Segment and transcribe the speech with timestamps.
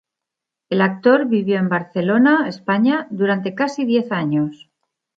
[0.71, 4.67] El actor vivió en Barcelona, España, durante casi diez años.